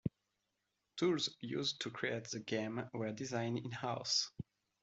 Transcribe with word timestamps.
Tools 0.97 1.29
used 1.41 1.81
to 1.81 1.91
create 1.91 2.23
the 2.31 2.39
game 2.39 2.89
were 2.91 3.11
designed 3.11 3.59
in-house. 3.59 4.31